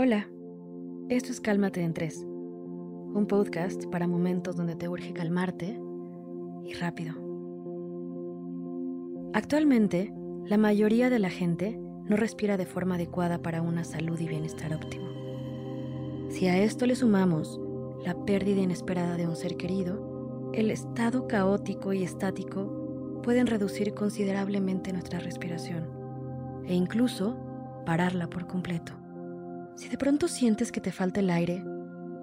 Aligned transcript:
Hola, 0.00 0.28
esto 1.08 1.32
es 1.32 1.40
Cálmate 1.40 1.82
en 1.82 1.92
Tres, 1.92 2.20
un 2.24 3.26
podcast 3.28 3.84
para 3.86 4.06
momentos 4.06 4.54
donde 4.54 4.76
te 4.76 4.88
urge 4.88 5.12
calmarte 5.12 5.76
y 6.62 6.72
rápido. 6.74 7.14
Actualmente, 9.34 10.14
la 10.46 10.56
mayoría 10.56 11.10
de 11.10 11.18
la 11.18 11.30
gente 11.30 11.80
no 12.04 12.16
respira 12.16 12.56
de 12.56 12.64
forma 12.64 12.94
adecuada 12.94 13.42
para 13.42 13.60
una 13.60 13.82
salud 13.82 14.20
y 14.20 14.28
bienestar 14.28 14.72
óptimo. 14.72 15.08
Si 16.28 16.46
a 16.46 16.62
esto 16.62 16.86
le 16.86 16.94
sumamos 16.94 17.60
la 18.04 18.24
pérdida 18.24 18.60
inesperada 18.60 19.16
de 19.16 19.26
un 19.26 19.34
ser 19.34 19.56
querido, 19.56 20.52
el 20.54 20.70
estado 20.70 21.26
caótico 21.26 21.92
y 21.92 22.04
estático 22.04 23.20
pueden 23.24 23.48
reducir 23.48 23.94
considerablemente 23.94 24.92
nuestra 24.92 25.18
respiración 25.18 25.88
e 26.68 26.74
incluso 26.76 27.36
pararla 27.84 28.30
por 28.30 28.46
completo. 28.46 28.92
Si 29.78 29.88
de 29.88 29.96
pronto 29.96 30.26
sientes 30.26 30.72
que 30.72 30.80
te 30.80 30.90
falta 30.90 31.20
el 31.20 31.30
aire, 31.30 31.62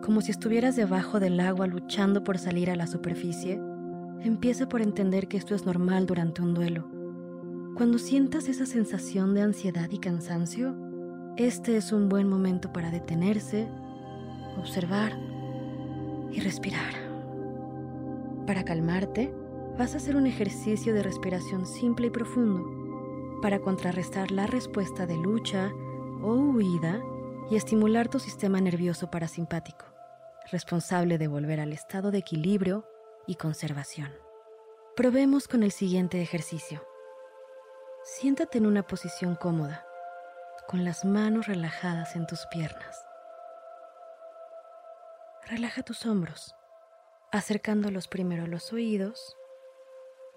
como 0.04 0.20
si 0.20 0.30
estuvieras 0.30 0.76
debajo 0.76 1.22
del 1.22 1.40
agua 1.40 1.68
luchando 1.68 2.22
por 2.22 2.38
salir 2.38 2.70
a 2.70 2.76
la 2.76 2.86
superficie, 2.86 3.62
empieza 4.20 4.68
por 4.68 4.82
entender 4.82 5.30
que 5.30 5.38
esto 5.38 5.56
es 5.56 5.66
normal 5.66 6.06
durante 6.06 6.42
un 6.42 6.54
duelo. 6.54 6.86
Cuando 7.78 7.98
sientas 7.98 8.50
esa 8.50 8.66
sensación 8.66 9.34
de 9.34 9.42
ansiedad 9.42 9.90
y 9.90 10.00
cansancio, 10.00 10.76
este 11.38 11.78
es 11.78 11.94
un 11.94 12.10
buen 12.10 12.28
momento 12.28 12.74
para 12.74 12.92
detenerse, 12.92 13.70
observar 14.58 15.18
y 16.34 16.42
respirar. 16.42 16.94
Para 18.46 18.66
calmarte, 18.66 19.34
vas 19.80 19.94
a 19.94 19.98
hacer 19.98 20.18
un 20.18 20.28
ejercicio 20.28 20.94
de 20.94 21.04
respiración 21.04 21.66
simple 21.66 22.08
y 22.08 22.10
profundo 22.10 23.40
para 23.42 23.60
contrarrestar 23.60 24.32
la 24.32 24.46
respuesta 24.46 25.06
de 25.06 25.16
lucha 25.16 25.72
o 26.22 26.34
huida 26.34 27.02
y 27.50 27.56
estimular 27.56 28.08
tu 28.08 28.20
sistema 28.20 28.60
nervioso 28.60 29.12
parasimpático, 29.12 29.86
responsable 30.52 31.18
de 31.18 31.28
volver 31.28 31.60
al 31.60 31.74
estado 31.74 32.12
de 32.12 32.20
equilibrio 32.20 32.88
y 33.28 33.36
conservación. 33.36 34.12
Probemos 34.96 35.48
con 35.48 35.64
el 35.64 35.72
siguiente 35.72 36.22
ejercicio. 36.22 36.86
Siéntate 38.04 38.58
en 38.58 38.66
una 38.66 38.84
posición 38.84 39.36
cómoda, 39.36 39.86
con 40.68 40.84
las 40.84 41.06
manos 41.06 41.48
relajadas 41.48 42.16
en 42.16 42.26
tus 42.26 42.46
piernas. 42.48 43.06
Relaja 45.48 45.84
tus 45.84 46.06
hombros, 46.06 46.56
acercándolos 47.32 48.08
primero 48.08 48.46
a 48.46 48.48
los 48.48 48.74
oídos 48.74 49.38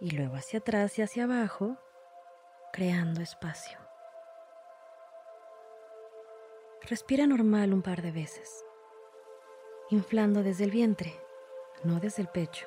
y 0.00 0.10
luego 0.10 0.36
hacia 0.36 0.58
atrás 0.58 0.98
y 0.98 1.02
hacia 1.02 1.24
abajo, 1.24 1.78
creando 2.72 3.22
espacio. 3.22 3.87
Respira 6.88 7.26
normal 7.26 7.74
un 7.74 7.82
par 7.82 8.00
de 8.00 8.10
veces, 8.12 8.64
inflando 9.90 10.42
desde 10.42 10.64
el 10.64 10.70
vientre, 10.70 11.20
no 11.84 12.00
desde 12.00 12.22
el 12.22 12.28
pecho. 12.28 12.66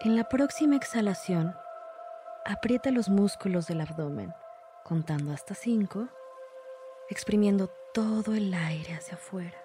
En 0.00 0.16
la 0.16 0.26
próxima 0.30 0.76
exhalación, 0.76 1.54
aprieta 2.46 2.90
los 2.90 3.10
músculos 3.10 3.66
del 3.66 3.82
abdomen, 3.82 4.32
contando 4.84 5.34
hasta 5.34 5.54
cinco, 5.54 6.08
exprimiendo 7.10 7.68
todo 7.92 8.32
el 8.32 8.54
aire 8.54 8.94
hacia 8.94 9.16
afuera. 9.16 9.62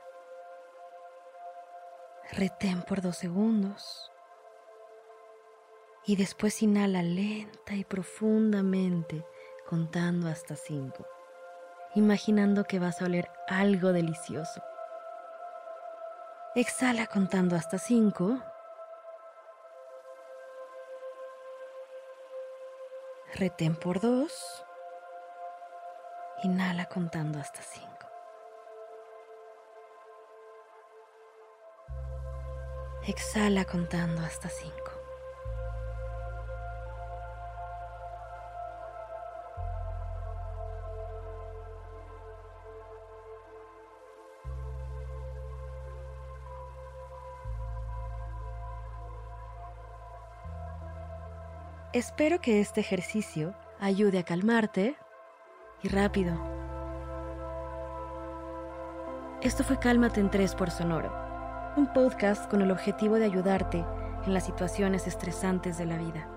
Retén 2.34 2.82
por 2.82 3.02
dos 3.02 3.16
segundos 3.16 4.12
y 6.06 6.18
después 6.18 6.62
inhala 6.62 7.04
lenta 7.04 7.74
y 7.74 7.86
profundamente, 7.86 9.26
contando 9.66 10.28
hasta 10.28 10.58
cinco 10.58 11.06
imaginando 11.96 12.64
que 12.64 12.80
vas 12.80 13.02
a 13.02 13.06
oler 13.06 13.30
algo 13.48 13.94
delicioso. 13.94 14.62
Exhala 16.56 17.08
contando 17.08 17.56
hasta 17.56 17.78
cinco. 17.78 18.40
Retén 23.34 23.76
por 23.76 24.00
dos. 24.00 24.64
Inhala 26.44 26.86
contando 26.86 27.40
hasta 27.40 27.62
cinco. 27.62 28.08
Exhala 33.08 33.66
contando 33.66 34.22
hasta 34.22 34.50
cinco. 34.50 34.93
Espero 51.94 52.42
que 52.42 52.60
este 52.60 52.82
ejercicio 52.82 53.54
ayude 53.80 54.18
a 54.18 54.24
calmarte 54.24 54.98
y 55.84 55.90
rápido. 55.90 56.34
Esto 59.44 59.64
fue 59.64 59.78
Cálmate 59.78 60.20
en 60.20 60.32
3 60.32 60.56
por 60.56 60.72
Sonoro, 60.72 61.14
un 61.78 61.94
podcast 61.94 62.50
con 62.50 62.64
el 62.64 62.72
objetivo 62.72 63.18
de 63.18 63.26
ayudarte 63.26 63.86
en 64.26 64.34
las 64.34 64.44
situaciones 64.44 65.06
estresantes 65.06 65.78
de 65.78 65.86
la 65.86 66.00
vida. 66.00 66.28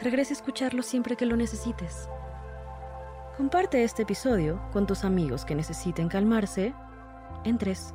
Regresa 0.00 0.32
a 0.32 0.36
escucharlo 0.36 0.84
siempre 0.84 1.16
que 1.16 1.26
lo 1.26 1.34
necesites. 1.34 2.08
Comparte 3.36 3.82
este 3.82 4.02
episodio 4.02 4.62
con 4.72 4.86
tus 4.86 5.02
amigos 5.02 5.44
que 5.44 5.56
necesiten 5.56 6.08
calmarse 6.08 6.72
en 7.42 7.58
3. 7.58 7.94